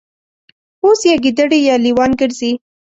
[0.83, 2.51] اوس یا ګیدړې یا لېوان ګرځي